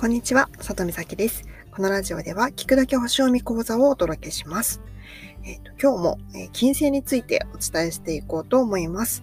[0.00, 1.44] こんにちは、里美咲です。
[1.70, 4.80] このラジオでは聞くだけ星読み講座をお届けします。
[5.44, 9.22] えーと、今日も、えー、金星についてお伝えしていこうと思います。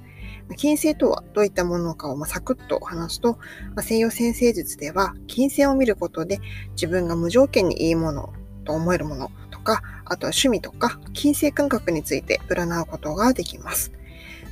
[0.55, 3.39] 金星とはどういったものかを、まあ、サクッと話すと、
[3.73, 6.39] まあ、西洋先生術では金星を見ることで
[6.73, 8.31] 自分が無条件にいいもの
[8.63, 13.96] と思えるものとか、あとは趣味とか金星感覚について占うことができます。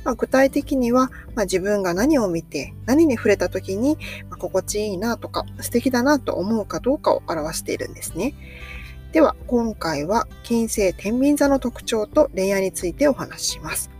[0.06, 3.98] まあ、具体的には、まあ、自分が何を見て何に触れた時に、
[4.30, 8.32] ま、心地いいなとか素敵だなと思うかどうかを表しているんですね。
[9.10, 13.90] では今回は金星天秤座の特徴と恋愛についてお話しします。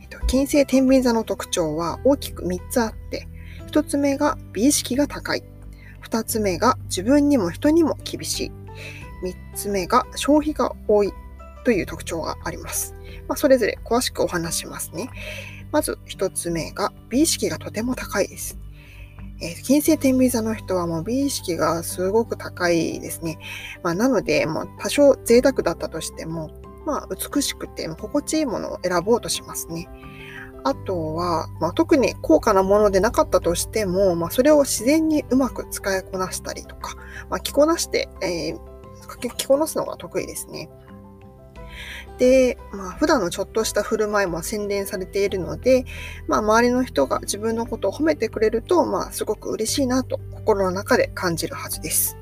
[0.00, 3.28] えっと、金星天秤座の特徴は大きく3つあって、
[3.70, 5.44] 1つ目が美意識が高い。
[6.02, 8.52] 2つ目が自分にも人にも厳しい。
[9.22, 11.12] 3つ目が消費が多い
[11.64, 12.94] という特徴があります。
[13.28, 15.10] まあ、それぞれ詳しくお話しますね。
[15.72, 18.58] まず一つ目が美意識がとても高いです。
[19.40, 23.38] えー、金星天秤座の人はもう美意識がすごく高いですね。
[23.82, 26.50] まあ、なので、もう多少贅沢だったとしても、
[26.86, 29.88] まあ、美しくて心地いいものを選ぼうとしますね。
[30.62, 36.96] あとは、まあ、特に高価なものでなかったとしても、まあ、それを自然にうまく使いこなしたりとか、
[37.28, 38.58] まあ、着こなして、えー、
[39.36, 40.70] 着こなすのが得意ですね。
[42.18, 45.84] で、まあ、普段のちょっとした振る舞いも洗練されているので、
[46.28, 52.16] まあ、周りの人が自分のことを褒めてくれると、まあ、すごく嬉しいなと心の中で感じるはずです。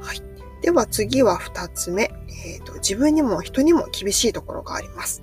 [0.00, 0.22] はい。
[0.62, 2.10] では次は2つ目。
[2.44, 5.22] えーと、自分にも人にも厳しいところがあります。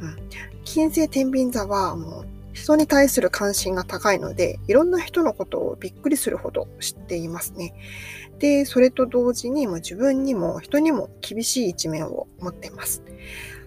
[0.00, 0.16] うん。
[0.64, 7.74] 金星天秤座はもう人に対する関心が高いので、いろんな人のことをびっくりするほど知っていますね。
[8.38, 13.02] で、それと同時に、まあ自分にも人にも厳しい一面を持っています。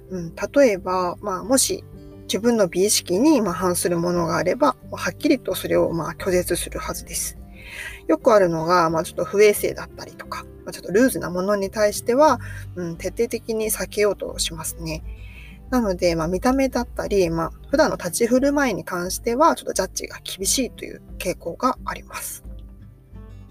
[0.10, 1.84] うん、例えば、まあ、もし
[2.24, 7.38] 自分の美意識に反するものがあれば、はっきりとそれをまあ拒絶するはずです。
[8.08, 12.40] よくあるのが、まあ、ちょっと不衛生だったりとか、まあ、ちょっとルーズなものに対しては、
[12.76, 15.04] うん、徹底的に避けようとしますね。
[15.70, 22.44] なので、まあ、見た目だったり、まあ、普段の立ち振る舞いに関しては、ちょっとジャッジが厳しいという傾向があります。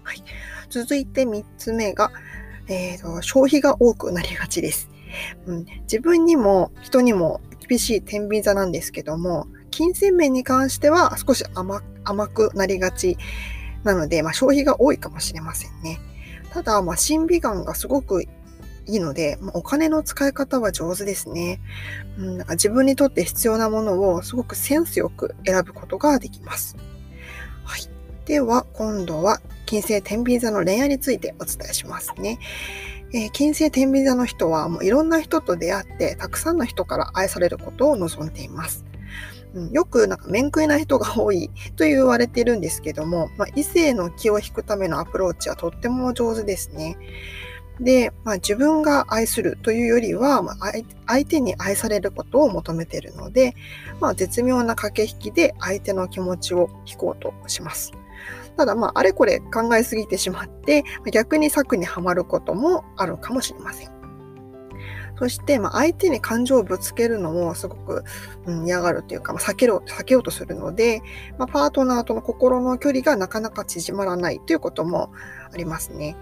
[0.03, 0.23] はい、
[0.69, 2.11] 続いて3つ目が、
[2.67, 4.89] えーと、消費が多くなりがちです、
[5.45, 5.65] うん。
[5.81, 13.17] 自分にも人にも厳しい天秤座なんですけども、金銭面に関しては少し甘甘くなりがち
[13.83, 15.99] なので、まあ、消費が多いかもしれませんね。
[16.51, 18.25] ただ、まあ、審美眼がすごく
[18.87, 21.59] いいので、お金の使い方は上手ですね。
[22.17, 26.77] うん、なんか自分にとって必要なものをすごくセンスよく選ぶことができます。
[27.63, 27.81] はい。
[28.25, 32.39] では、今度は金星天秤座の恋愛についてお伝えしますね。
[33.13, 38.85] えー、金星天秤座の人はもういろんな人と出会ってたくさんの人から愛されることを望んでいます。
[39.53, 46.97] うん、よくなんか面食いな人が多いと言われているんですけども、まあ、異性の気を引くためのアプローチはとっても上手ですね。
[47.79, 50.71] で、まあ、自分が愛するというよりは、まあ、
[51.07, 53.55] 相手に愛されることを求めているので、
[53.99, 57.91] まあ、絶妙な駆け引きで相手の気持ちを引こうとします。
[58.57, 63.97] ただ、まあ、あれこれ考えすぎてしまって、逆に策にはまることもあるかもしれません。
[65.19, 68.03] そして、ま、相手に感情をぶつけるのもすごく、
[68.45, 71.01] うん、嫌がるというか、ま、避けろ、避けようとするので、
[71.39, 75.11] ま、パートナーとの心の距離がなかなか縮まらないということも
[75.51, 76.15] ありますね。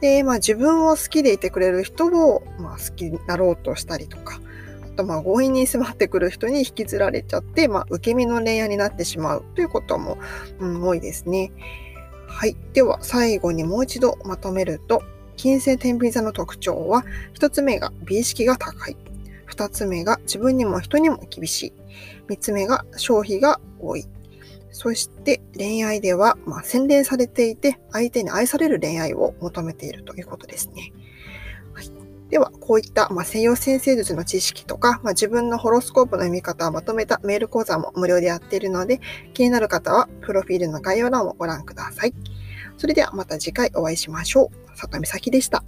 [0.00, 4.40] で、まあ、自分を好きでいてくれる人を、まあ、好きになろうとしたりとか、
[4.84, 10.18] あとまあ強引に迫ってくる人に引きずられちゃって、まあ、受け身の恋愛になってしまうということも、
[10.60, 11.52] うん、多いですね。
[12.28, 12.56] はい。
[12.72, 15.02] では、最後にもう一度まとめると、
[15.36, 18.96] 金星天秤座の特徴は、一つ目が美意識が高い。
[19.46, 21.72] 二つ目が自分にも人にも厳しい。
[22.28, 24.06] 三つ目が消費が多い。
[24.74, 30.92] そして恋愛では、まあ、洗練されていて、相手に愛される恋愛を求めているということですね。
[31.74, 31.88] はい、
[32.28, 39.00] では、こういった、まあ、西洋先生術の知識とか、まあ、自分のホロスコープの読み方をまとめたメール講座も無料でやっているので、
[39.32, 42.12] 気になる方は、プロフィールの概要欄をご覧ください。
[42.76, 44.76] それではまた次回お会いしましょう。
[44.76, 45.64] 里見咲でした。